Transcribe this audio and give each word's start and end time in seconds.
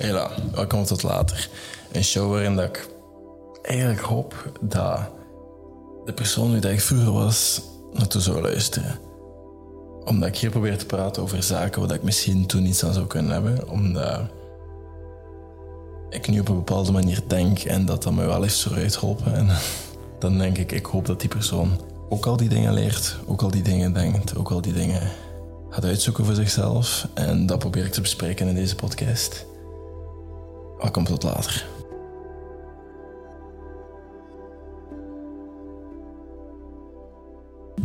Hela, 0.00 0.30
welkom 0.52 0.84
tot 0.84 1.02
later. 1.02 1.48
Een 1.92 2.04
show 2.04 2.30
waarin 2.30 2.56
dat 2.56 2.64
ik 2.64 2.88
eigenlijk 3.62 4.00
hoop 4.00 4.50
dat 4.60 5.00
de 6.04 6.12
persoon 6.12 6.60
die 6.60 6.70
ik 6.70 6.80
vroeger 6.80 7.12
was, 7.12 7.62
naartoe 7.92 8.20
zou 8.20 8.40
luisteren. 8.40 8.98
Omdat 10.04 10.28
ik 10.28 10.36
hier 10.36 10.50
probeer 10.50 10.78
te 10.78 10.86
praten 10.86 11.22
over 11.22 11.42
zaken 11.42 11.80
waar 11.80 11.96
ik 11.96 12.02
misschien 12.02 12.46
toen 12.46 12.62
niets 12.62 12.84
aan 12.84 12.92
zou 12.92 13.06
kunnen 13.06 13.32
hebben. 13.32 13.68
Omdat 13.68 14.20
ik 16.10 16.28
nu 16.28 16.40
op 16.40 16.48
een 16.48 16.54
bepaalde 16.54 16.92
manier 16.92 17.22
denk 17.26 17.58
en 17.58 17.86
dat 17.86 18.02
dat 18.02 18.12
me 18.12 18.26
wel 18.26 18.42
heeft 18.42 18.62
vooruit 18.62 18.96
geholpen. 18.96 19.34
En 19.34 19.48
dan 20.18 20.38
denk 20.38 20.58
ik, 20.58 20.72
ik 20.72 20.86
hoop 20.86 21.06
dat 21.06 21.20
die 21.20 21.28
persoon 21.28 21.80
ook 22.08 22.26
al 22.26 22.36
die 22.36 22.48
dingen 22.48 22.72
leert, 22.72 23.16
ook 23.26 23.42
al 23.42 23.50
die 23.50 23.62
dingen 23.62 23.92
denkt, 23.92 24.36
ook 24.36 24.50
al 24.50 24.60
die 24.60 24.72
dingen 24.72 25.02
gaat 25.70 25.84
uitzoeken 25.84 26.24
voor 26.24 26.34
zichzelf. 26.34 27.08
En 27.14 27.46
dat 27.46 27.58
probeer 27.58 27.84
ik 27.84 27.92
te 27.92 28.00
bespreken 28.00 28.48
in 28.48 28.54
deze 28.54 28.74
podcast. 28.74 29.48
Welkom 30.80 31.04
tot 31.04 31.22
later. 31.22 31.66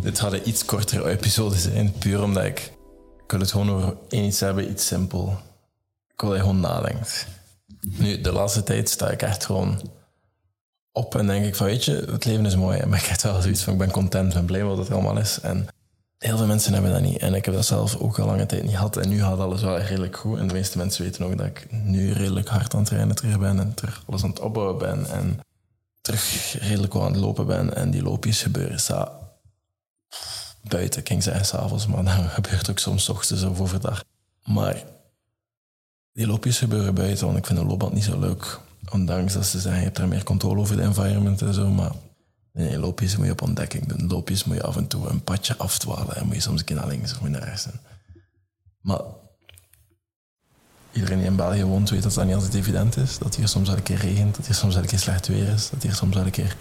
Dit 0.02 0.20
had 0.20 0.34
een 0.34 0.48
iets 0.50 0.66
kortere 0.66 1.10
episode 1.10 1.56
zijn, 1.56 1.94
puur 2.00 2.24
omdat 2.24 2.44
ik... 2.44 2.60
Ik 3.24 3.32
wil 3.32 3.40
het 3.40 3.52
gewoon 3.52 3.70
over 3.70 3.98
iets 4.10 4.40
hebben, 4.40 4.70
iets 4.70 4.88
simpel. 4.88 5.38
Ik 6.14 6.22
wil 6.22 6.30
dat 6.30 6.38
je 6.38 6.46
gewoon 6.46 6.60
nadenkt. 6.60 7.28
Nu, 7.98 8.22
de 8.22 8.32
laatste 8.32 8.64
tijd 8.64 8.90
sta 8.90 9.10
ik 9.10 9.22
echt 9.22 9.46
gewoon 9.46 9.82
op 10.92 11.16
en 11.16 11.28
denk 11.28 11.46
ik 11.46 11.56
van, 11.56 11.66
weet 11.66 11.86
je, 11.86 12.06
het 12.12 12.26
leven 12.26 12.46
is 12.46 12.56
mooi. 12.56 12.86
Maar 12.86 13.00
ik 13.00 13.06
heb 13.06 13.22
wel 13.22 13.42
zoiets 13.42 13.64
van, 13.64 13.74
ik 13.74 13.80
ben 13.80 13.92
content, 13.92 14.34
ben 14.34 14.46
blij 14.46 14.64
wat 14.64 14.78
het 14.78 14.92
allemaal 14.92 15.18
is. 15.18 15.40
En 15.40 15.68
heel 16.26 16.38
veel 16.38 16.46
mensen 16.46 16.74
hebben 16.74 16.92
dat 16.92 17.02
niet. 17.02 17.18
En 17.18 17.34
ik 17.34 17.46
heb 17.46 17.54
dat 17.54 17.66
zelf 17.66 17.98
ook 17.98 18.20
al 18.20 18.26
lange 18.26 18.46
tijd 18.46 18.64
niet 18.64 18.72
gehad. 18.72 18.98
En 18.98 19.10
nu 19.10 19.20
gaat 19.20 19.40
alles 19.40 19.62
wel 19.62 19.78
redelijk 19.78 20.18
goed. 20.18 20.38
En 20.38 20.48
de 20.48 20.54
meeste 20.54 20.78
mensen 20.78 21.04
weten 21.04 21.26
ook 21.26 21.38
dat 21.38 21.48
ik 21.48 21.68
nu 21.72 22.12
redelijk 22.12 22.48
hard 22.48 22.74
aan 22.74 22.80
het 22.80 22.90
trainen 22.90 23.16
terug 23.16 23.40
ben. 23.40 23.60
En 23.60 23.74
terug 23.74 24.04
alles 24.08 24.24
aan 24.24 24.30
het 24.30 24.40
opbouwen 24.40 24.78
ben. 24.78 25.06
En 25.10 25.40
terug 26.02 26.56
redelijk 26.60 26.94
wel 26.94 27.04
aan 27.04 27.12
het 27.12 27.22
lopen 27.22 27.46
ben. 27.46 27.76
En 27.76 27.92
die 27.92 28.02
loopjes 28.02 28.42
gebeuren 28.42 28.80
sa 28.80 29.12
buiten, 30.62 31.00
ik 31.00 31.08
ging 31.08 31.24
zeggen 31.24 31.46
s'avonds. 31.46 31.88
Maar 31.88 32.04
dat 32.04 32.14
gebeurt 32.40 32.70
ook 32.70 32.80
soms 32.80 33.10
ochtends 33.10 33.44
of 33.44 33.60
overdag. 33.60 34.04
Maar 34.44 34.84
die 36.12 36.28
loopjes 36.28 36.58
gebeuren 36.58 36.96
buiten, 36.96 37.26
want 37.26 37.38
ik 37.38 37.46
vind 37.46 37.60
de 37.60 37.66
loopband 37.66 37.94
niet 37.94 38.04
zo 38.04 38.20
leuk. 38.20 38.60
Ondanks 38.92 39.34
dat 39.34 39.46
ze 39.46 39.60
zeggen, 39.60 39.80
je 39.80 39.86
hebt 39.86 39.98
er 39.98 40.08
meer 40.08 40.24
controle 40.24 40.60
over 40.60 40.76
de 40.76 40.82
environment 40.82 41.42
en 41.42 41.54
zo. 41.54 41.70
Maar 41.70 41.92
nee, 42.56 42.80
loopjes 42.80 43.18
moet 43.18 43.26
je 43.26 43.32
op 43.32 43.42
ontdekking 43.42 43.88
doen. 43.88 44.08
Loopjes 44.08 44.44
moet 44.44 44.56
je 44.56 44.64
af 44.64 44.76
en 44.76 44.88
toe 44.88 45.10
een 45.10 45.24
padje 45.24 45.58
afdwalen. 45.58 46.16
En 46.16 46.26
moet 46.26 46.36
je 46.36 46.42
soms 46.42 46.60
een 46.60 46.66
keer 46.66 46.76
naar 46.76 46.88
links 46.88 47.12
of 47.12 47.22
naar 47.22 47.44
rechts. 47.44 47.68
Maar 48.82 49.02
iedereen 50.92 51.18
die 51.18 51.28
in 51.28 51.36
België 51.36 51.64
woont 51.64 51.90
weet 51.90 52.04
dat 52.04 52.14
dat 52.14 52.26
niet 52.26 52.36
altijd 52.36 52.54
evident 52.54 52.98
is. 52.98 53.18
Dat 53.18 53.36
hier 53.36 53.48
soms 53.48 53.68
wel 53.68 53.78
een 53.78 53.84
keer 53.84 53.98
regent, 53.98 54.36
dat 54.36 54.46
hier 54.46 54.56
soms 54.56 54.74
wel 54.74 54.84
een 54.84 54.90
keer 54.90 55.00
slecht 55.00 55.28
weer 55.28 55.48
is. 55.48 55.70
Dat 55.70 55.84
hier 55.84 55.94
soms 55.94 56.16
wel 56.16 56.26
een 56.26 56.32
keer 56.32 56.56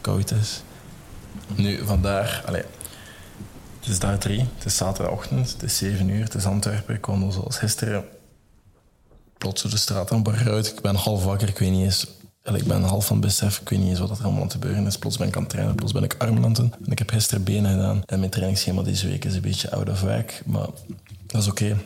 koud 0.00 0.30
is. 0.30 0.62
Nu, 1.54 1.84
vandaar... 1.84 2.42
Allez, 2.46 2.64
het 3.80 3.88
is 3.88 3.98
daar 3.98 4.18
drie, 4.18 4.48
het 4.54 4.64
is 4.64 4.76
zaterdagochtend, 4.76 5.52
het 5.52 5.62
is 5.62 5.76
zeven 5.76 6.08
uur, 6.08 6.24
het 6.24 6.34
is 6.34 6.44
Antwerpen. 6.44 6.94
Ik 6.94 7.06
wandel 7.06 7.32
zoals 7.32 7.56
gisteren 7.58 8.04
plots 9.38 9.62
de 9.62 9.76
straat 9.76 10.12
aan 10.12 10.28
uit. 10.28 10.66
Ik 10.66 10.80
ben 10.80 10.94
half 10.94 11.24
wakker, 11.24 11.48
ik 11.48 11.58
weet 11.58 11.70
niet 11.70 11.84
eens... 11.84 12.06
Ik 12.54 12.64
ben 12.64 12.82
half 12.82 13.06
van 13.06 13.20
besef, 13.20 13.60
ik 13.60 13.68
weet 13.68 13.78
niet 13.78 13.88
eens 13.88 13.98
wat 13.98 14.18
er 14.18 14.24
allemaal 14.24 14.42
aan 14.42 14.50
gebeuren 14.50 14.86
is. 14.86 14.98
Plots 14.98 15.16
ben 15.16 15.28
ik 15.28 15.36
aan 15.36 15.42
het 15.42 15.50
trainen, 15.50 15.74
plots 15.74 15.92
ben 15.92 16.02
ik 16.02 16.16
doen. 16.18 16.74
En 16.84 16.90
ik 16.90 16.98
heb 16.98 17.10
gisteren 17.10 17.44
benen 17.44 17.70
gedaan. 17.70 18.02
En 18.06 18.18
mijn 18.18 18.30
trainingsschema 18.30 18.82
deze 18.82 19.08
week 19.08 19.24
is 19.24 19.34
een 19.34 19.40
beetje 19.40 19.70
out 19.70 19.88
of 19.88 20.00
whack. 20.00 20.42
Maar 20.46 20.66
dat 21.26 21.42
is 21.42 21.48
oké. 21.48 21.76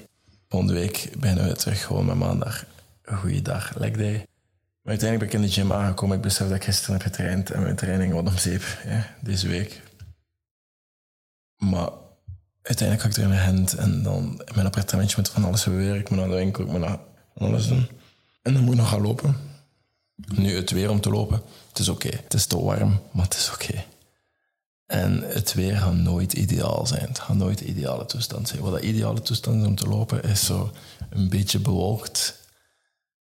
Volgende 0.49 0.75
week 0.75 1.13
beginnen 1.19 1.49
we 1.49 1.55
terug 1.55 1.85
gewoon 1.85 2.07
met 2.07 2.17
maandag. 2.17 2.65
Een 3.03 3.17
goede 3.17 3.43
dag, 3.43 3.73
leg 3.77 3.91
day. 3.91 4.27
Maar 4.83 4.93
uiteindelijk 4.93 5.31
ben 5.31 5.41
ik 5.41 5.47
in 5.47 5.55
de 5.55 5.61
gym 5.61 5.73
aangekomen. 5.73 6.17
Ik 6.17 6.23
besef 6.23 6.49
dat 6.49 6.57
ik 6.57 6.65
gisteren 6.65 6.95
heb 6.95 7.03
getraind 7.03 7.51
en 7.51 7.63
mijn 7.63 7.77
training 7.77 8.13
wat 8.13 8.27
om 8.27 8.39
zeep 8.39 8.63
ja, 8.87 9.07
deze 9.21 9.49
week. 9.49 9.83
Maar 11.57 11.89
uiteindelijk 12.63 13.15
ga 13.15 13.23
ik 13.23 13.29
er 13.29 13.37
de 13.37 13.45
hand 13.45 13.75
en 13.75 14.03
dan 14.03 14.25
in 14.45 14.55
mijn 14.55 14.67
appartementje 14.67 15.17
met 15.17 15.29
van 15.29 15.45
alles 15.45 15.63
gebeuren. 15.63 16.01
Ik 16.01 16.11
moet 16.11 16.19
naar 16.19 16.29
de 16.29 16.35
winkel, 16.35 16.65
ik 16.65 16.71
moet 16.71 16.81
naar 16.81 16.99
alles 17.35 17.69
doen. 17.69 17.89
En 18.43 18.53
dan 18.53 18.63
moet 18.63 18.73
ik 18.75 18.81
nog 18.81 18.89
gaan 18.89 19.01
lopen. 19.01 19.37
Nu, 20.15 20.57
het 20.57 20.71
weer 20.71 20.91
om 20.91 21.01
te 21.01 21.11
lopen, 21.11 21.43
het 21.69 21.79
is 21.79 21.89
oké. 21.89 22.09
Het 22.23 22.35
is 22.35 22.47
te 22.47 22.61
warm, 22.61 23.01
maar 23.11 23.25
het 23.25 23.35
is 23.35 23.51
oké. 23.53 23.85
En 24.87 25.23
het 25.23 25.55
weer 25.55 25.77
gaat 25.77 25.95
nooit 25.95 26.33
ideaal 26.33 26.87
zijn. 26.87 27.09
Het 27.09 27.19
gaat 27.19 27.37
nooit 27.37 27.59
de 27.59 27.65
ideale 27.65 28.07
toestand 28.07 28.49
zijn. 28.49 28.61
Wat 28.61 28.81
de 28.81 28.87
ideale 28.87 29.23
toestand 29.23 29.61
is 29.61 29.67
om 29.67 29.75
te 29.75 29.89
lopen, 29.89 30.23
is 30.23 30.45
zo 30.45 30.73
een 31.11 31.29
beetje 31.29 31.59
bewolkt 31.59 32.39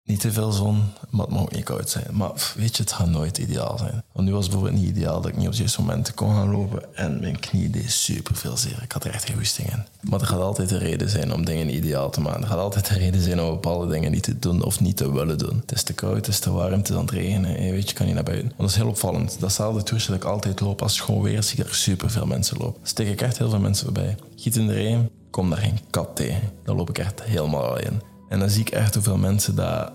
niet 0.06 0.20
te 0.20 0.32
veel 0.32 0.52
zon, 0.52 0.84
maar 1.10 1.26
het 1.26 1.30
mag 1.30 1.42
ook 1.42 1.52
niet 1.52 1.64
koud 1.64 1.90
zijn. 1.90 2.06
Maar 2.12 2.54
weet 2.56 2.78
je, 2.78 2.84
het 2.84 2.92
gaat 2.92 3.08
nooit 3.08 3.38
ideaal 3.38 3.78
zijn. 3.78 4.04
Want 4.12 4.28
nu 4.28 4.34
was 4.34 4.44
het 4.44 4.54
bijvoorbeeld 4.54 4.82
niet 4.82 4.96
ideaal 4.96 5.22
dat 5.22 5.32
ik 5.32 5.36
niet 5.36 5.46
op 5.46 5.52
het 5.52 5.60
juiste 5.60 5.82
moment 5.82 6.14
kon 6.14 6.34
gaan 6.34 6.52
lopen. 6.52 6.96
En 6.96 7.20
mijn 7.20 7.40
knie 7.40 7.70
deed 7.70 7.92
super 7.92 8.36
veel 8.36 8.58
zeer. 8.58 8.80
Ik 8.84 8.92
had 8.92 9.04
er 9.04 9.14
echt 9.14 9.26
geen 9.26 9.38
goesting 9.38 9.72
in. 9.72 9.86
Maar 10.02 10.20
er 10.20 10.28
gaat 10.28 10.40
altijd 10.40 10.72
een 10.72 10.80
reden 10.80 11.10
zijn 11.10 11.34
om 11.34 11.46
dingen 11.46 11.76
ideaal 11.76 12.10
te 12.10 12.22
maken. 12.22 12.42
Er 12.42 12.48
gaat 12.48 12.58
altijd 12.58 12.90
een 12.90 12.98
reden 12.98 13.22
zijn 13.22 13.42
om 13.42 13.50
bepaalde 13.50 13.92
dingen 13.92 14.12
niet 14.12 14.24
te 14.24 14.40
doen 14.40 14.64
of 14.64 14.80
niet 14.80 14.98
te 14.98 15.12
willen 15.12 15.38
doen. 15.38 15.58
Het 15.62 15.72
is 15.72 15.84
te 15.84 15.94
koud, 15.94 16.16
het 16.16 16.28
is 16.28 16.40
te 16.40 16.52
warm, 16.52 16.74
het 16.74 16.90
is 16.90 16.96
aan 16.96 17.02
het 17.02 17.12
regenen. 17.12 17.58
En 17.58 17.72
weet 17.72 17.90
je, 17.90 17.96
kan 17.96 18.06
niet 18.06 18.16
naar 18.16 18.24
buiten. 18.24 18.48
Want 18.48 18.60
dat 18.60 18.70
is 18.70 18.76
heel 18.76 18.88
opvallend. 18.88 19.40
Datzelfde 19.40 19.84
toersje 19.84 20.08
dat 20.08 20.18
ik 20.18 20.24
altijd 20.24 20.60
loop 20.60 20.82
als 20.82 20.94
het 20.94 21.02
gewoon 21.02 21.22
weer 21.22 21.44
zie 21.44 21.60
ik 21.60 21.68
er 21.68 21.76
super 21.76 22.10
veel 22.10 22.26
mensen 22.26 22.58
lopen. 22.58 22.82
Steek 22.84 23.08
ik 23.08 23.22
echt 23.22 23.38
heel 23.38 23.50
veel 23.50 23.60
mensen 23.60 23.86
voorbij. 23.86 24.16
Giet 24.36 24.56
in 24.56 24.68
de 24.68 24.74
regen, 24.74 25.10
kom 25.30 25.50
daar 25.50 25.60
geen 25.60 25.80
kat 25.90 26.16
tegen. 26.16 26.52
Dan 26.64 26.76
loop 26.76 26.90
ik 26.90 26.98
echt 26.98 27.24
helemaal 27.24 27.64
alleen. 27.64 28.13
En 28.34 28.40
dan 28.40 28.50
zie 28.50 28.62
ik 28.62 28.70
echt 28.70 28.94
hoeveel 28.94 29.18
mensen 29.18 29.56
dat 29.56 29.92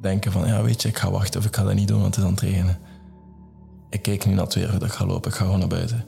denken 0.00 0.32
van, 0.32 0.46
ja 0.46 0.62
weet 0.62 0.82
je, 0.82 0.88
ik 0.88 0.98
ga 0.98 1.10
wachten 1.10 1.40
of 1.40 1.46
ik 1.46 1.56
ga 1.56 1.62
dat 1.62 1.74
niet 1.74 1.88
doen, 1.88 2.00
want 2.00 2.14
het 2.14 2.24
is 2.24 2.30
aan 2.30 2.34
het 2.34 2.44
regenen. 2.44 2.78
Ik 3.90 4.02
kijk 4.02 4.26
nu 4.26 4.34
naar 4.34 4.44
het 4.44 4.54
weer 4.54 4.70
dat 4.70 4.82
ik 4.82 4.92
ga 4.92 5.06
lopen, 5.06 5.30
ik 5.30 5.36
ga 5.36 5.44
gewoon 5.44 5.58
naar 5.58 5.68
buiten. 5.68 6.04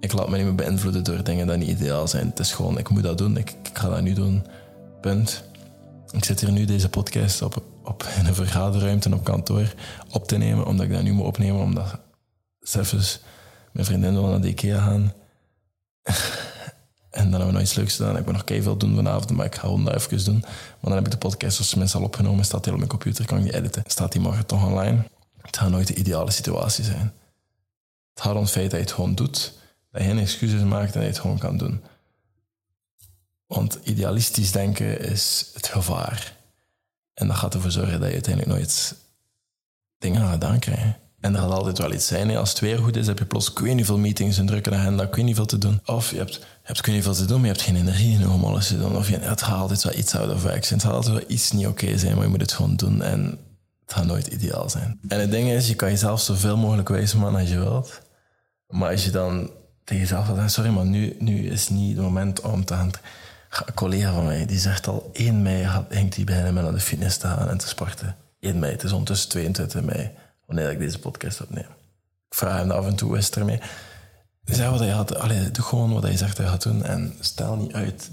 Ik 0.00 0.12
laat 0.12 0.28
me 0.28 0.36
niet 0.36 0.46
meer 0.46 0.54
beïnvloeden 0.54 1.04
door 1.04 1.24
dingen 1.24 1.46
die 1.46 1.56
niet 1.56 1.68
ideaal 1.68 2.08
zijn. 2.08 2.26
Het 2.26 2.38
is 2.38 2.52
gewoon, 2.52 2.78
ik 2.78 2.88
moet 2.88 3.02
dat 3.02 3.18
doen, 3.18 3.36
ik, 3.36 3.50
ik 3.50 3.78
ga 3.78 3.88
dat 3.88 4.00
nu 4.00 4.12
doen. 4.12 4.46
Punt. 5.00 5.44
Ik 6.10 6.24
zit 6.24 6.40
hier 6.40 6.52
nu 6.52 6.64
deze 6.64 6.88
podcast 6.88 7.42
op, 7.42 7.62
op 7.82 8.04
in 8.18 8.26
een 8.26 8.34
vergaderruimte 8.34 9.14
op 9.14 9.24
kantoor 9.24 9.74
op 10.10 10.28
te 10.28 10.36
nemen, 10.36 10.66
omdat 10.66 10.86
ik 10.86 10.92
dat 10.92 11.02
nu 11.02 11.12
moet 11.12 11.26
opnemen, 11.26 11.60
omdat 11.60 11.98
zelfs 12.60 13.20
mijn 13.72 13.86
vriendin 13.86 14.12
wil 14.12 14.26
naar 14.26 14.40
de 14.40 14.48
IKEA 14.48 14.80
gaan. 14.80 15.12
En 17.16 17.22
dan 17.22 17.30
hebben 17.30 17.46
we 17.46 17.52
nog 17.52 17.62
iets 17.62 17.74
leuks 17.74 17.96
gedaan. 17.96 18.16
Ik 18.16 18.24
moet 18.24 18.34
nog 18.34 18.62
veel 18.62 18.76
doen 18.76 18.94
vanavond, 18.94 19.30
maar 19.30 19.46
ik 19.46 19.54
ga 19.54 19.68
dat 19.68 19.94
even 19.94 20.24
doen. 20.24 20.40
Maar 20.40 20.80
dan 20.80 20.92
heb 20.92 21.04
ik 21.04 21.10
de 21.10 21.18
podcast 21.18 21.58
als 21.58 21.74
mensen 21.74 21.98
al 21.98 22.04
opgenomen. 22.04 22.44
Staat 22.44 22.64
heel 22.64 22.72
op 22.72 22.78
mijn 22.78 22.90
computer, 22.90 23.26
kan 23.26 23.38
ik 23.38 23.44
die 23.44 23.54
editen. 23.54 23.82
Staat 23.86 24.12
die 24.12 24.20
morgen 24.20 24.46
toch 24.46 24.66
online. 24.66 25.04
Het 25.40 25.56
gaat 25.56 25.70
nooit 25.70 25.86
de 25.86 25.94
ideale 25.94 26.30
situatie 26.30 26.84
zijn. 26.84 27.12
Het 28.14 28.24
gaat 28.24 28.34
om 28.34 28.40
het 28.40 28.50
feit 28.50 28.70
dat 28.70 28.78
je 28.80 28.84
het 28.86 28.94
gewoon 28.94 29.14
doet. 29.14 29.52
Dat 29.90 30.02
je 30.02 30.08
geen 30.08 30.18
excuses 30.18 30.62
maakt 30.62 30.86
en 30.86 30.92
dat 30.92 31.02
je 31.02 31.08
het 31.08 31.18
gewoon 31.18 31.38
kan 31.38 31.56
doen. 31.56 31.82
Want 33.46 33.78
idealistisch 33.82 34.52
denken 34.52 35.00
is 35.00 35.50
het 35.54 35.66
gevaar. 35.66 36.36
En 37.14 37.26
dat 37.26 37.36
gaat 37.36 37.54
ervoor 37.54 37.70
zorgen 37.70 38.00
dat 38.00 38.08
je 38.08 38.14
uiteindelijk 38.14 38.54
nooit 38.54 38.94
dingen 39.98 40.22
aan 40.22 40.32
gedaan 40.32 40.58
krijgt. 40.58 40.98
En 41.20 41.34
er 41.34 41.40
gaat 41.40 41.50
altijd 41.50 41.78
wel 41.78 41.92
iets 41.92 42.06
zijn. 42.06 42.36
Als 42.36 42.50
het 42.50 42.60
weer 42.60 42.78
goed 42.78 42.96
is, 42.96 43.06
heb 43.06 43.18
je 43.18 43.24
plots 43.24 43.52
weet 43.54 43.74
niet 43.74 43.86
veel 43.86 43.98
meetings, 43.98 44.38
en 44.38 44.46
drukke 44.46 44.74
agenda, 44.74 45.02
ik 45.02 45.14
weet 45.14 45.24
niet 45.24 45.36
veel 45.36 45.46
te 45.46 45.58
doen. 45.58 45.80
Of 45.84 46.10
je 46.10 46.16
hebt, 46.16 46.34
je 46.34 46.40
hebt 46.62 46.86
niet 46.86 47.02
veel 47.02 47.14
te 47.14 47.24
doen, 47.24 47.36
maar 47.36 47.46
je 47.46 47.52
hebt 47.52 47.64
geen 47.64 47.76
energie 47.76 48.28
om 48.28 48.44
alles 48.44 48.66
te 48.66 48.78
doen. 48.78 48.96
Of 48.96 49.08
je, 49.08 49.18
het 49.18 49.42
gaat 49.42 49.58
altijd 49.58 49.82
wel 49.82 49.94
iets 49.94 50.14
out 50.14 50.32
of 50.32 50.46
action. 50.46 50.78
Het 50.78 50.86
gaat 50.86 50.96
altijd 50.96 51.14
wel 51.14 51.24
iets 51.28 51.52
niet 51.52 51.66
oké 51.66 51.98
zijn, 51.98 52.14
maar 52.14 52.24
je 52.24 52.30
moet 52.30 52.40
het 52.40 52.52
gewoon 52.52 52.76
doen. 52.76 53.02
En 53.02 53.38
het 53.84 53.94
gaat 53.94 54.06
nooit 54.06 54.26
ideaal 54.26 54.70
zijn. 54.70 55.00
En 55.08 55.20
het 55.20 55.30
ding 55.30 55.48
is, 55.48 55.68
je 55.68 55.74
kan 55.74 55.90
jezelf 55.90 56.20
zoveel 56.20 56.56
mogelijk 56.56 56.88
wijzen 56.88 57.18
man 57.18 57.36
als 57.36 57.48
je 57.48 57.58
wilt. 57.58 58.00
Maar 58.66 58.90
als 58.90 59.04
je 59.04 59.10
dan 59.10 59.50
tegen 59.84 60.02
jezelf 60.02 60.26
zegt, 60.34 60.52
sorry, 60.52 60.70
maar 60.70 60.86
nu, 60.86 61.16
nu 61.18 61.48
is 61.48 61.68
niet 61.68 61.96
het 61.96 62.04
moment 62.04 62.40
om 62.40 62.64
te 62.64 62.74
gaan... 62.74 62.90
Een 63.66 63.74
collega 63.74 64.12
van 64.12 64.24
mij, 64.24 64.46
die 64.46 64.58
zegt 64.58 64.88
al 64.88 65.10
1 65.12 65.42
mei 65.42 65.64
hangt 65.64 66.16
hij 66.16 66.24
bijna 66.24 66.50
met 66.50 66.62
naar 66.62 66.72
de 66.72 66.80
fitness 66.80 67.16
te 67.16 67.26
gaan 67.26 67.48
en 67.48 67.58
te 67.58 67.68
sporten. 67.68 68.16
1 68.40 68.58
mei, 68.58 68.72
het 68.72 68.82
is 68.82 68.90
ondertussen 68.92 69.28
22 69.28 69.82
mei 69.82 70.10
wanneer 70.46 70.70
ik 70.70 70.78
deze 70.78 70.98
podcast 70.98 71.40
opneem. 71.40 71.68
Ik 72.28 72.34
vraag 72.34 72.58
hem 72.58 72.70
af 72.70 72.86
en 72.86 72.96
toe, 72.96 73.16
is 73.16 73.30
ermee? 73.30 73.60
Zeg 74.44 74.70
wat 74.70 74.78
hij 74.78 74.90
had, 74.90 75.08
doe 75.52 75.64
gewoon 75.64 75.92
wat 75.92 76.02
hij 76.02 76.16
zegt 76.16 76.38
hij 76.38 76.46
gaat 76.46 76.62
doen 76.62 76.84
en 76.84 77.14
stel 77.20 77.56
niet 77.56 77.72
uit. 77.72 78.10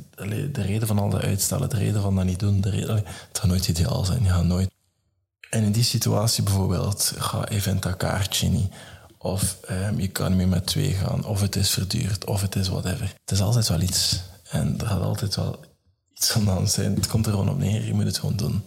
De 0.52 0.62
reden 0.62 0.88
van 0.88 1.00
al 1.00 1.10
dat 1.10 1.22
uitstellen, 1.22 1.70
de 1.70 1.78
reden 1.78 2.02
van 2.02 2.16
dat 2.16 2.26
niet 2.26 2.40
doen, 2.40 2.62
de 2.62 2.70
reden, 2.70 2.96
het 2.96 3.40
gaat 3.40 3.48
nooit 3.48 3.68
ideaal 3.68 4.06
zijn, 4.06 4.24
je 4.24 4.30
gaat 4.30 4.46
nooit. 4.46 4.72
En 5.50 5.64
in 5.64 5.72
die 5.72 5.84
situatie 5.84 6.44
bijvoorbeeld, 6.44 7.14
ga 7.18 7.48
even 7.48 7.80
dat 7.80 7.98
kaartje 7.98 8.50
niet. 8.50 8.74
Of 9.18 9.58
um, 9.72 10.00
je 10.00 10.08
kan 10.08 10.28
niet 10.28 10.38
meer 10.38 10.48
met 10.48 10.66
twee 10.66 10.94
gaan, 10.94 11.26
of 11.26 11.42
het 11.42 11.56
is 11.56 11.70
verduurd, 11.70 12.26
of 12.26 12.42
het 12.42 12.56
is 12.56 12.68
whatever. 12.68 13.06
Het 13.06 13.32
is 13.32 13.42
altijd 13.42 13.68
wel 13.68 13.82
iets. 13.82 14.22
En 14.50 14.80
er 14.80 14.88
gaat 14.88 15.02
altijd 15.02 15.36
wel 15.36 15.60
iets 16.14 16.38
aan 16.48 16.68
zijn. 16.68 16.96
Het 16.96 17.08
komt 17.08 17.26
er 17.26 17.32
gewoon 17.32 17.50
op 17.50 17.58
neer, 17.58 17.86
je 17.86 17.94
moet 17.94 18.06
het 18.06 18.18
gewoon 18.18 18.36
doen. 18.36 18.64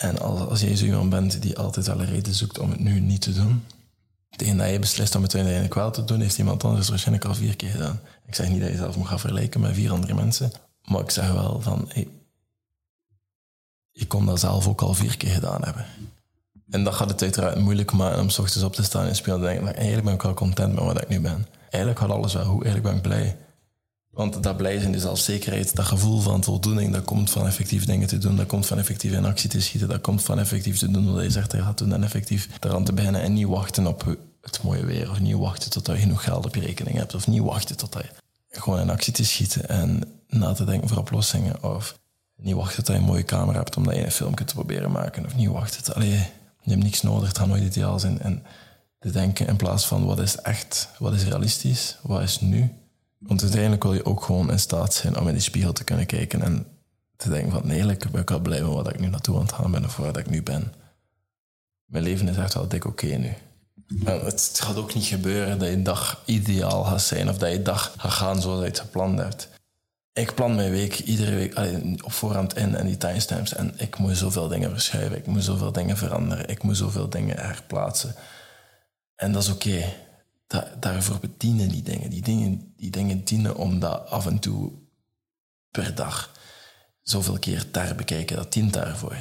En 0.00 0.18
als, 0.18 0.40
als 0.40 0.60
jij 0.60 0.76
zo 0.76 0.84
iemand 0.84 1.10
bent 1.10 1.42
die 1.42 1.58
altijd 1.58 1.86
een 1.86 2.04
reden 2.04 2.34
zoekt 2.34 2.58
om 2.58 2.70
het 2.70 2.80
nu 2.80 3.00
niet 3.00 3.20
te 3.20 3.32
doen, 3.32 3.64
tegen 4.36 4.56
dat 4.56 4.70
je 4.70 4.78
beslist 4.78 5.14
om 5.14 5.22
het 5.22 5.34
uiteindelijk 5.34 5.74
wel 5.74 5.90
te 5.90 6.04
doen, 6.04 6.20
heeft 6.20 6.38
iemand 6.38 6.64
anders 6.64 6.88
waarschijnlijk 6.88 7.26
al 7.26 7.34
vier 7.34 7.56
keer 7.56 7.70
gedaan. 7.70 8.00
Ik 8.26 8.34
zeg 8.34 8.48
niet 8.48 8.60
dat 8.60 8.70
je 8.70 8.76
zelf 8.76 8.96
moet 8.96 9.06
gaan 9.06 9.20
vergelijken 9.20 9.60
met 9.60 9.74
vier 9.74 9.92
andere 9.92 10.14
mensen, 10.14 10.52
maar 10.84 11.00
ik 11.00 11.10
zeg 11.10 11.32
wel 11.32 11.60
van, 11.60 11.88
je 13.90 14.06
kon 14.06 14.26
dat 14.26 14.40
zelf 14.40 14.68
ook 14.68 14.82
al 14.82 14.94
vier 14.94 15.16
keer 15.16 15.30
gedaan 15.30 15.64
hebben. 15.64 15.86
En 16.70 16.84
dat 16.84 16.94
gaat 16.94 17.10
het 17.10 17.22
uiteraard 17.22 17.58
moeilijk 17.58 17.92
maken 17.92 18.20
om 18.20 18.30
s 18.30 18.38
ochtends 18.38 18.64
op 18.64 18.74
te 18.74 18.82
staan 18.82 19.06
en 19.06 19.16
spelen 19.16 19.48
en 19.48 19.54
denken, 19.54 19.74
eigenlijk 19.74 20.04
ben 20.04 20.14
ik 20.14 20.22
wel 20.22 20.34
content 20.34 20.74
met 20.74 20.84
wat 20.84 21.02
ik 21.02 21.08
nu 21.08 21.20
ben. 21.20 21.46
Eigenlijk 21.70 21.98
gaat 21.98 22.10
alles 22.10 22.34
wel 22.34 22.44
goed, 22.44 22.64
eigenlijk 22.64 22.82
ben 22.82 22.96
ik 22.96 23.02
blij. 23.02 23.36
Want 24.20 24.42
dat 24.42 24.56
blij 24.56 24.78
zijn, 24.78 24.92
die 24.92 25.00
zelfzekerheid, 25.00 25.76
dat 25.76 25.84
gevoel 25.84 26.20
van 26.20 26.44
voldoening, 26.44 26.92
dat 26.92 27.04
komt 27.04 27.30
van 27.30 27.46
effectief 27.46 27.84
dingen 27.84 28.08
te 28.08 28.18
doen, 28.18 28.36
dat 28.36 28.46
komt 28.46 28.66
van 28.66 28.78
effectief 28.78 29.12
in 29.12 29.24
actie 29.24 29.50
te 29.50 29.60
schieten, 29.60 29.88
dat 29.88 30.00
komt 30.00 30.22
van 30.22 30.38
effectief 30.38 30.78
te 30.78 30.90
doen 30.90 31.12
wat 31.12 31.22
je 31.22 31.30
zegt 31.30 31.50
dat 31.50 31.60
je 31.60 31.66
gaat 31.66 31.78
doen 31.78 31.92
en 31.92 32.04
effectief 32.04 32.48
eraan 32.60 32.84
te 32.84 32.92
beginnen 32.92 33.20
en 33.20 33.32
niet 33.32 33.46
wachten 33.46 33.86
op 33.86 34.16
het 34.40 34.62
mooie 34.62 34.84
weer 34.84 35.10
of 35.10 35.20
niet 35.20 35.36
wachten 35.36 35.70
tot 35.70 35.86
je 35.86 35.96
genoeg 35.96 36.24
geld 36.24 36.46
op 36.46 36.54
je 36.54 36.60
rekening 36.60 36.96
hebt 36.96 37.14
of 37.14 37.26
niet 37.26 37.42
wachten 37.42 37.76
tot 37.76 37.92
je 37.92 38.04
gewoon 38.60 38.80
in 38.80 38.90
actie 38.90 39.12
te 39.12 39.24
schieten 39.24 39.68
en 39.68 40.02
na 40.28 40.52
te 40.52 40.64
denken 40.64 40.88
voor 40.88 40.98
oplossingen 40.98 41.62
of 41.62 41.98
niet 42.36 42.54
wachten 42.54 42.84
tot 42.84 42.94
je 42.94 43.00
een 43.00 43.06
mooie 43.06 43.24
camera 43.24 43.58
hebt 43.58 43.76
omdat 43.76 43.94
je 43.94 44.04
een 44.04 44.10
filmpje 44.10 44.44
te 44.44 44.54
proberen 44.54 44.90
maken 44.90 45.26
of 45.26 45.36
niet 45.36 45.48
wachten. 45.48 45.94
Allee, 45.94 46.10
je 46.60 46.70
hebt 46.70 46.82
niks 46.82 47.02
nodig, 47.02 47.28
het 47.28 47.38
gaat 47.38 47.46
nooit 47.46 47.62
ideaal 47.62 47.98
zijn 47.98 48.20
en 48.20 48.42
te 48.98 49.10
denken 49.10 49.46
in 49.46 49.56
plaats 49.56 49.86
van 49.86 50.04
wat 50.04 50.18
is 50.18 50.36
echt, 50.36 50.88
wat 50.98 51.12
is 51.12 51.24
realistisch, 51.24 51.98
wat 52.02 52.22
is 52.22 52.40
nu 52.40 52.72
want 53.20 53.42
uiteindelijk 53.42 53.82
wil 53.82 53.94
je 53.94 54.04
ook 54.04 54.22
gewoon 54.22 54.50
in 54.50 54.58
staat 54.58 54.94
zijn 54.94 55.18
om 55.18 55.26
in 55.28 55.32
die 55.32 55.42
spiegel 55.42 55.72
te 55.72 55.84
kunnen 55.84 56.06
kijken 56.06 56.42
en 56.42 56.66
te 57.16 57.28
denken 57.28 57.52
van 57.52 57.60
nee, 57.60 57.70
eigenlijk 57.70 58.10
ben 58.10 58.20
ik 58.20 58.28
wel 58.28 58.40
blij 58.40 58.62
met 58.62 58.72
wat 58.72 58.88
ik 58.88 59.00
nu 59.00 59.08
naartoe 59.08 59.36
aan 59.36 59.42
het 59.42 59.52
gaan 59.52 59.70
ben 59.70 59.84
of 59.84 59.96
waar 59.96 60.18
ik 60.18 60.30
nu 60.30 60.42
ben. 60.42 60.72
Mijn 61.84 62.04
leven 62.04 62.28
is 62.28 62.36
echt 62.36 62.54
wel 62.54 62.68
dik 62.68 62.84
oké 62.84 63.06
nu. 63.06 63.34
Maar 63.86 64.24
het 64.24 64.60
gaat 64.62 64.76
ook 64.76 64.94
niet 64.94 65.04
gebeuren 65.04 65.58
dat 65.58 65.68
je 65.68 65.82
dag 65.82 66.22
ideaal 66.24 66.84
gaat 66.84 67.02
zijn 67.02 67.28
of 67.28 67.38
dat 67.38 67.50
je 67.50 67.62
dag 67.62 67.94
gaat 67.96 68.12
gaan 68.12 68.40
zoals 68.40 68.60
je 68.60 68.66
het 68.66 68.80
gepland 68.80 69.18
hebt. 69.18 69.48
Ik 70.12 70.34
plan 70.34 70.54
mijn 70.54 70.70
week 70.70 70.98
iedere 70.98 71.34
week 71.34 71.58
op 72.04 72.12
voorhand 72.12 72.56
in 72.56 72.74
en 72.74 72.86
die 72.86 72.96
timestamps. 72.96 73.54
En 73.54 73.74
ik 73.76 73.98
moet 73.98 74.16
zoveel 74.16 74.48
dingen 74.48 74.70
verschuiven, 74.70 75.16
ik 75.16 75.26
moet 75.26 75.44
zoveel 75.44 75.72
dingen 75.72 75.96
veranderen, 75.96 76.48
ik 76.48 76.62
moet 76.62 76.76
zoveel 76.76 77.08
dingen 77.08 77.38
herplaatsen. 77.38 78.14
En 79.14 79.32
dat 79.32 79.42
is 79.42 79.50
oké 79.50 79.84
daarvoor 80.80 81.18
bedienen 81.18 81.68
die 81.68 81.82
dingen. 81.82 82.10
Die 82.10 82.22
dingen. 82.22 82.74
Die 82.76 82.90
dingen 82.90 83.24
dienen 83.24 83.56
om 83.56 83.78
dat 83.78 84.08
af 84.08 84.26
en 84.26 84.38
toe 84.38 84.72
per 85.70 85.94
dag 85.94 86.32
zoveel 87.02 87.38
keer 87.38 87.70
te 87.70 87.78
herbekijken. 87.78 88.36
Dat 88.36 88.52
dient 88.52 88.72
daarvoor. 88.72 89.16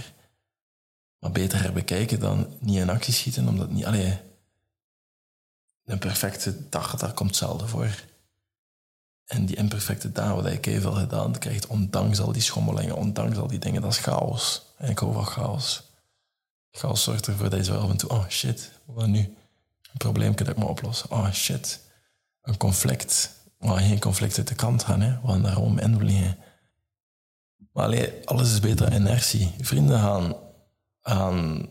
Maar 1.20 1.32
beter 1.32 1.62
herbekijken 1.62 2.20
dan 2.20 2.48
niet 2.60 2.78
in 2.78 2.90
actie 2.90 3.14
schieten, 3.14 3.48
omdat 3.48 3.70
niet... 3.70 3.86
Allee, 3.86 4.20
een 5.86 6.00
perfecte 6.00 6.70
dag, 6.70 6.96
daar 6.96 7.14
komt 7.14 7.36
zelden 7.36 7.70
voor. 7.70 8.04
En 9.26 9.46
die 9.46 9.56
imperfecte 9.56 10.12
dag, 10.12 10.34
wat 10.34 10.66
je 10.66 10.82
veel 10.82 10.92
gedaan 10.92 11.38
krijgt, 11.38 11.68
ondanks 11.68 12.20
al 12.20 12.32
die 12.32 12.42
schommelingen, 12.42 12.96
ondanks 12.96 13.38
al 13.38 13.48
die 13.48 13.60
dingen, 13.60 13.82
dat 13.82 13.92
is 13.92 13.98
chaos. 13.98 14.62
En 14.78 14.90
ik 14.90 15.00
hou 15.00 15.14
van 15.14 15.26
chaos. 15.26 15.84
Chaos 16.72 17.04
zorgt 17.04 17.28
ervoor 17.28 17.50
dat 17.50 17.60
je 17.60 17.66
zo 17.66 17.80
af 17.80 17.90
en 17.90 17.98
toe, 17.98 18.10
oh 18.10 18.28
shit, 18.28 18.72
wat 18.86 19.08
nu? 19.08 19.38
Probleem 20.00 20.36
dat 20.36 20.48
ik 20.48 20.58
maar 20.58 20.68
oplossen. 20.68 21.12
Oh 21.12 21.32
shit, 21.32 21.80
een 22.42 22.58
conflict. 22.58 23.38
Maar 23.58 23.80
geen 23.80 24.00
conflict 24.00 24.38
uit 24.38 24.48
de 24.48 24.56
kant 24.56 24.84
gaan, 24.84 25.02
hè. 25.02 25.18
gaan 25.26 25.42
daarom 25.42 25.80
in 25.80 25.98
vliegen. 26.00 26.38
Maar 27.72 27.84
alleen, 27.84 28.10
alles 28.26 28.52
is 28.52 28.60
beter 28.60 28.94
inertie. 28.94 29.54
Vrienden 29.60 30.00
gaan, 30.00 30.36
gaan 31.02 31.68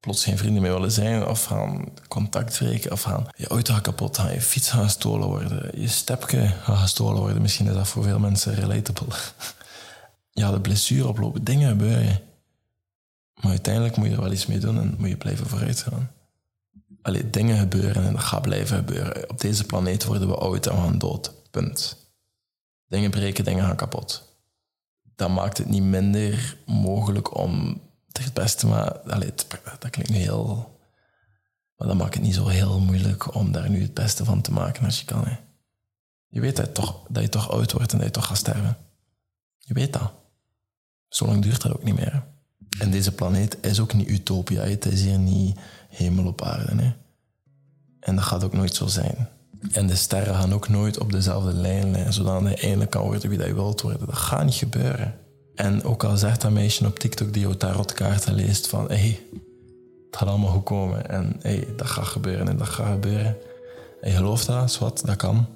plots 0.00 0.24
geen 0.24 0.38
vrienden 0.38 0.62
meer 0.62 0.72
willen 0.72 0.92
zijn, 0.92 1.26
of 1.26 1.44
gaan 1.44 1.88
contact 2.08 2.58
breken, 2.58 2.92
of 2.92 3.02
gaan 3.02 3.26
je 3.36 3.48
auto 3.48 3.72
gaat 3.74 3.82
kapot 3.82 4.18
gaan, 4.18 4.32
je 4.32 4.40
fiets 4.40 4.70
gaat 4.70 4.82
gestolen 4.82 5.28
worden, 5.28 5.80
je 5.80 5.88
stepje 5.88 6.48
gaat 6.48 6.78
gestolen 6.78 7.20
worden. 7.20 7.42
Misschien 7.42 7.66
is 7.66 7.74
dat 7.74 7.88
voor 7.88 8.02
veel 8.02 8.18
mensen 8.18 8.54
relatable. 8.54 9.14
ja, 10.40 10.50
de 10.50 10.60
blessure 10.60 11.08
oplopen, 11.08 11.44
dingen 11.44 11.68
gebeuren. 11.68 12.20
Maar 13.34 13.50
uiteindelijk 13.50 13.96
moet 13.96 14.08
je 14.08 14.14
er 14.14 14.20
wel 14.20 14.32
iets 14.32 14.46
mee 14.46 14.58
doen 14.58 14.78
en 14.78 14.94
moet 14.98 15.08
je 15.08 15.16
blijven 15.16 15.46
vooruit 15.46 15.82
gaan 15.82 16.10
allee, 17.08 17.30
dingen 17.30 17.58
gebeuren 17.58 18.04
en 18.04 18.12
dat 18.12 18.22
gaat 18.22 18.42
blijven 18.42 18.76
gebeuren. 18.76 19.30
Op 19.30 19.40
deze 19.40 19.64
planeet 19.64 20.04
worden 20.04 20.28
we 20.28 20.34
oud 20.34 20.66
en 20.66 20.74
we 20.74 20.80
gaan 20.80 20.98
dood. 20.98 21.50
Punt. 21.50 21.96
Dingen 22.86 23.10
breken, 23.10 23.44
dingen 23.44 23.64
gaan 23.64 23.76
kapot. 23.76 24.36
Dat 25.14 25.30
maakt 25.30 25.58
het 25.58 25.68
niet 25.68 25.82
minder 25.82 26.56
mogelijk 26.66 27.36
om 27.36 27.80
het 28.12 28.34
beste 28.34 28.66
maar 28.66 28.98
allee, 28.98 29.32
dat 29.78 29.90
klinkt 29.90 30.10
nu 30.10 30.16
heel... 30.16 30.76
Maar 31.76 31.88
dat 31.88 31.96
maakt 31.96 32.14
het 32.14 32.22
niet 32.22 32.34
zo 32.34 32.46
heel 32.46 32.80
moeilijk 32.80 33.34
om 33.34 33.52
daar 33.52 33.70
nu 33.70 33.82
het 33.82 33.94
beste 33.94 34.24
van 34.24 34.40
te 34.40 34.52
maken 34.52 34.84
als 34.84 34.98
je 34.98 35.04
kan. 35.04 35.24
Hè. 35.26 35.36
Je 36.28 36.40
weet 36.40 36.56
dat 36.56 36.74
toch, 36.74 37.00
dat 37.08 37.22
je 37.22 37.28
toch 37.28 37.50
oud 37.50 37.72
wordt 37.72 37.92
en 37.92 37.98
dat 37.98 38.06
je 38.06 38.12
toch 38.12 38.26
gaat 38.26 38.36
sterven. 38.36 38.76
Je 39.58 39.74
weet 39.74 39.92
dat. 39.92 40.12
Zo 41.08 41.26
lang 41.26 41.42
duurt 41.42 41.62
dat 41.62 41.72
ook 41.72 41.82
niet 41.82 41.94
meer. 41.94 42.24
En 42.78 42.90
deze 42.90 43.12
planeet 43.12 43.56
is 43.60 43.80
ook 43.80 43.92
niet 43.92 44.08
utopia. 44.08 44.62
Het 44.62 44.86
is 44.86 45.02
hier 45.02 45.18
niet 45.18 45.58
hemel 45.98 46.26
op 46.26 46.42
aarde. 46.42 46.82
Hè? 46.82 46.92
En 48.00 48.16
dat 48.16 48.24
gaat 48.24 48.44
ook 48.44 48.52
nooit 48.52 48.74
zo 48.74 48.86
zijn. 48.86 49.28
En 49.72 49.86
de 49.86 49.96
sterren 49.96 50.34
gaan 50.34 50.54
ook 50.54 50.68
nooit 50.68 50.98
op 50.98 51.12
dezelfde 51.12 51.52
lijn 51.52 51.90
liggen, 51.90 52.12
zodat 52.12 52.42
je 52.42 52.56
eindelijk 52.56 52.90
kan 52.90 53.02
worden 53.02 53.28
wie 53.28 53.38
dat 53.38 53.46
je 53.46 53.54
wilt 53.54 53.80
worden. 53.80 54.06
Dat 54.06 54.16
gaat 54.16 54.44
niet 54.44 54.54
gebeuren. 54.54 55.14
En 55.54 55.84
ook 55.84 56.04
al 56.04 56.16
zegt 56.16 56.40
dat 56.40 56.50
meisje 56.50 56.86
op 56.86 56.98
TikTok 56.98 57.32
die 57.32 57.42
jouw 57.42 57.52
tarotkaarten 57.52 58.34
leest 58.34 58.66
van 58.66 58.88
hé, 58.88 58.96
hey, 58.96 59.20
het 60.06 60.16
gaat 60.16 60.28
allemaal 60.28 60.50
goed 60.50 60.64
komen 60.64 61.08
en 61.08 61.36
hey, 61.40 61.68
dat 61.76 61.86
gaat 61.86 62.06
gebeuren 62.06 62.48
en 62.48 62.56
dat 62.56 62.68
gaat 62.68 62.92
gebeuren. 62.92 63.36
En 64.00 64.10
je 64.10 64.16
gelooft 64.16 64.46
dat, 64.46 64.78
wat, 64.78 65.02
dat 65.04 65.16
kan. 65.16 65.46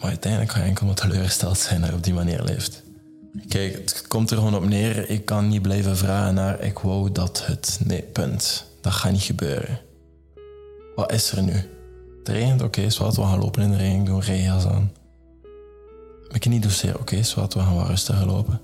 Maar 0.00 0.08
uiteindelijk 0.08 0.52
ga 0.52 0.58
je 0.58 0.64
enkel 0.64 0.86
maar 0.86 0.94
teleurgesteld 0.94 1.58
zijn 1.58 1.80
dat 1.80 1.90
je 1.90 1.96
op 1.96 2.04
die 2.04 2.14
manier 2.14 2.42
leeft. 2.42 2.82
Kijk, 3.48 3.74
het 3.74 4.04
komt 4.08 4.30
er 4.30 4.36
gewoon 4.36 4.54
op 4.54 4.68
neer. 4.68 5.10
Ik 5.10 5.24
kan 5.24 5.48
niet 5.48 5.62
blijven 5.62 5.96
vragen 5.96 6.34
naar 6.34 6.60
ik 6.60 6.78
wou 6.78 7.12
dat 7.12 7.46
het. 7.46 7.80
Nee, 7.84 8.02
punt. 8.02 8.69
Dat 8.80 8.92
gaat 8.92 9.12
niet 9.12 9.22
gebeuren. 9.22 9.80
Wat 10.94 11.12
is 11.12 11.32
er 11.32 11.42
nu? 11.42 11.52
Het 12.18 12.28
regent, 12.28 12.62
oké, 12.62 12.80
okay, 12.80 13.10
we 13.10 13.22
gaan 13.22 13.38
lopen 13.38 13.62
in 13.62 13.70
de 13.70 13.76
regen, 13.76 14.04
doen 14.04 14.20
regenjas 14.20 14.66
aan. 14.66 14.92
Mijn 16.28 16.40
knie 16.40 16.60
doet 16.60 16.72
zeer, 16.72 16.98
oké, 16.98 17.00
okay, 17.00 17.46
we 17.48 17.60
gaan 17.60 17.76
wat 17.76 17.88
rustiger 17.88 18.26
lopen. 18.26 18.60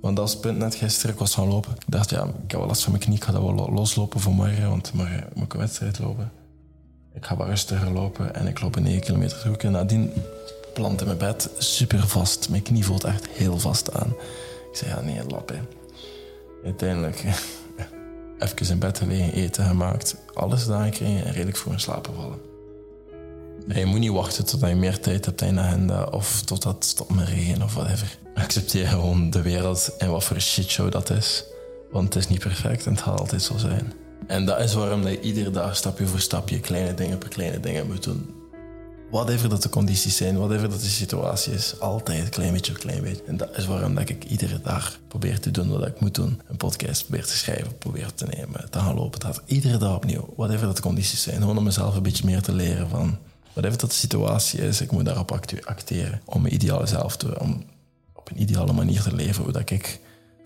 Want 0.00 0.16
dat 0.16 0.26
is 0.26 0.32
het 0.32 0.42
punt 0.42 0.58
net 0.58 0.74
gisteren, 0.74 1.12
ik 1.12 1.18
was 1.18 1.34
gaan 1.34 1.48
lopen. 1.48 1.72
Ik 1.72 1.84
dacht, 1.86 2.10
ja, 2.10 2.24
ik 2.24 2.50
heb 2.50 2.60
wel 2.60 2.66
last 2.66 2.82
van 2.82 2.92
mijn 2.92 3.04
knie, 3.04 3.16
ik 3.16 3.24
ga 3.24 3.32
dat 3.32 3.42
wel 3.42 3.70
loslopen 3.72 4.20
voor 4.20 4.34
morgen, 4.34 4.68
want 4.68 4.92
morgen 4.92 5.26
moet 5.34 5.44
ik 5.44 5.52
een 5.52 5.60
wedstrijd 5.60 5.98
lopen. 5.98 6.32
Ik 7.14 7.24
ga 7.24 7.36
wat 7.36 7.46
rustiger 7.46 7.90
lopen 7.90 8.34
en 8.34 8.46
ik 8.46 8.60
loop 8.60 8.76
een 8.76 8.82
9 8.82 9.00
kilometer 9.00 9.38
terug. 9.38 9.56
En 9.56 9.72
nadien 9.72 10.12
plant 10.74 11.00
in 11.00 11.06
mijn 11.06 11.18
bed 11.18 11.50
super 11.58 12.08
vast. 12.08 12.48
Mijn 12.48 12.62
knie 12.62 12.84
voelt 12.84 13.04
echt 13.04 13.28
heel 13.28 13.58
vast 13.58 13.94
aan. 13.94 14.08
Ik 14.70 14.76
zei, 14.76 14.90
ja, 14.90 15.00
nee, 15.00 15.26
lap, 15.28 15.48
hè. 15.48 15.58
Uiteindelijk 16.64 17.24
even 18.42 18.70
in 18.70 18.78
bed 18.78 18.98
gelegen, 18.98 19.32
eten 19.32 19.66
gemaakt, 19.66 20.16
alles 20.34 20.62
gedaan 20.62 20.92
en 20.92 21.32
redelijk 21.32 21.56
voor 21.56 21.72
in 21.72 21.80
slapen 21.80 22.14
vallen. 22.14 22.38
En 23.68 23.78
je 23.78 23.86
moet 23.86 23.98
niet 23.98 24.10
wachten 24.10 24.44
tot 24.44 24.60
je 24.60 24.74
meer 24.74 25.00
tijd 25.00 25.24
hebt 25.24 25.42
in 25.42 25.54
de 25.54 25.60
agenda 25.60 26.04
of 26.04 26.42
totdat 26.42 26.74
het 26.74 26.84
stopt 26.84 27.14
met 27.14 27.28
regen 27.28 27.62
of 27.62 27.74
whatever. 27.74 28.18
Accepteer 28.34 28.86
gewoon 28.86 29.30
de 29.30 29.42
wereld 29.42 29.96
en 29.98 30.10
wat 30.10 30.24
voor 30.24 30.40
shitshow 30.40 30.92
dat 30.92 31.10
is. 31.10 31.44
Want 31.90 32.14
het 32.14 32.22
is 32.22 32.28
niet 32.28 32.40
perfect 32.40 32.86
en 32.86 32.92
het 32.92 33.02
gaat 33.02 33.18
altijd 33.18 33.42
zo 33.42 33.56
zijn. 33.56 33.92
En 34.26 34.44
dat 34.44 34.60
is 34.60 34.74
waarom 34.74 35.06
je 35.06 35.20
iedere 35.20 35.50
dag 35.50 35.76
stapje 35.76 36.06
voor 36.06 36.20
stapje 36.20 36.60
kleine 36.60 36.94
dingen 36.94 37.18
per 37.18 37.28
kleine 37.28 37.60
dingen 37.60 37.86
moet 37.86 38.02
doen 38.02 38.41
whatever 39.12 39.48
dat 39.48 39.62
de 39.62 39.68
condities 39.68 40.16
zijn, 40.16 40.38
whatever 40.38 40.70
dat 40.70 40.80
de 40.80 40.86
situatie 40.86 41.52
is, 41.52 41.80
altijd 41.80 42.24
een 42.24 42.30
klein 42.30 42.52
beetje, 42.52 42.72
een 42.72 42.78
klein 42.78 43.02
beetje. 43.02 43.22
En 43.26 43.36
dat 43.36 43.56
is 43.56 43.66
waarom 43.66 43.94
dat 43.94 44.08
ik 44.08 44.24
iedere 44.24 44.60
dag 44.60 44.98
probeer 45.08 45.40
te 45.40 45.50
doen 45.50 45.68
wat 45.68 45.86
ik 45.86 46.00
moet 46.00 46.14
doen. 46.14 46.40
Een 46.48 46.56
podcast 46.56 47.06
probeer 47.06 47.26
te 47.26 47.36
schrijven, 47.36 47.78
probeer 47.78 48.14
te 48.14 48.24
nemen, 48.24 48.70
te 48.70 48.78
gaan 48.78 48.94
lopen. 48.94 49.20
Dat 49.20 49.42
iedere 49.46 49.78
dag 49.78 49.94
opnieuw, 49.94 50.32
whatever 50.36 50.66
dat 50.66 50.76
de 50.76 50.82
condities 50.82 51.22
zijn. 51.22 51.40
Gewoon 51.40 51.58
om 51.58 51.64
mezelf 51.64 51.96
een 51.96 52.02
beetje 52.02 52.24
meer 52.24 52.42
te 52.42 52.52
leren 52.52 52.88
van, 52.88 53.18
whatever 53.52 53.78
dat 53.78 53.90
de 53.90 53.96
situatie 53.96 54.60
is, 54.60 54.80
ik 54.80 54.90
moet 54.90 55.04
daarop 55.04 55.32
acteren. 55.64 56.20
Om 56.24 56.42
mijn 56.42 56.54
ideale 56.54 56.86
zelf 56.86 57.16
te, 57.16 57.40
om 57.40 57.64
op 58.12 58.30
een 58.30 58.40
ideale 58.40 58.72
manier 58.72 59.02
te 59.02 59.14
leven, 59.14 59.42
hoe 59.42 59.52
dat 59.52 59.70
ik 59.70 60.00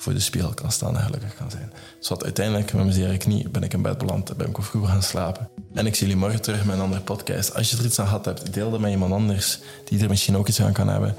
voor 0.06 0.14
de 0.14 0.20
spiegel 0.20 0.54
kan 0.54 0.72
staan 0.72 0.96
en 0.96 1.02
gelukkig 1.02 1.34
kan 1.34 1.50
zijn. 1.50 1.72
Zodat 2.00 2.25
uiteindelijk 2.25 2.72
met 2.72 2.82
mijn 2.82 2.94
zere 2.94 3.16
knie 3.16 3.48
ben 3.48 3.62
ik 3.62 3.72
in 3.72 3.82
bed 3.82 3.98
beland, 3.98 4.36
ben 4.36 4.48
ik 4.48 4.56
vroeg 4.60 4.88
gaan 4.88 5.02
slapen. 5.02 5.48
En 5.75 5.86
ik 5.86 5.94
zie 5.94 6.06
jullie 6.06 6.20
morgen 6.20 6.42
terug 6.42 6.64
met 6.64 6.75
een 6.75 6.80
andere 6.80 7.00
podcast. 7.00 7.54
Als 7.54 7.70
je 7.70 7.76
er 7.76 7.84
iets 7.84 7.98
aan 7.98 8.06
gehad 8.06 8.25
hebt, 8.25 8.54
deel 8.54 8.70
dat 8.70 8.80
met 8.80 8.90
iemand 8.90 9.12
anders 9.12 9.58
die 9.84 10.02
er 10.02 10.08
misschien 10.08 10.36
ook 10.36 10.48
iets 10.48 10.62
aan 10.62 10.72
kan 10.72 10.88
hebben. 10.88 11.14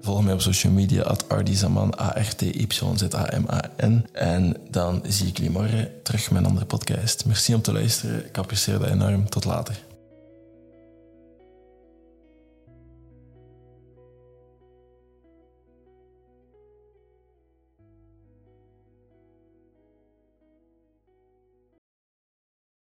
Volg 0.00 0.22
mij 0.22 0.32
op 0.32 0.40
social 0.40 0.72
media, 0.72 1.02
at 1.02 1.28
Ardizaman, 1.28 2.00
A-R-T-Y-Z-A-M-A-N. 2.00 4.06
En 4.12 4.56
dan 4.70 5.02
zie 5.06 5.26
ik 5.26 5.36
jullie 5.36 5.52
morgen 5.52 5.90
terug 6.02 6.30
met 6.30 6.40
een 6.40 6.48
andere 6.48 6.66
podcast. 6.66 7.24
Merci 7.26 7.54
om 7.54 7.62
te 7.62 7.72
luisteren. 7.72 8.26
Ik 8.26 8.38
apprecieer 8.38 8.78
dat 8.78 8.88
enorm. 8.88 9.28
Tot 9.28 9.44
later. 9.44 9.87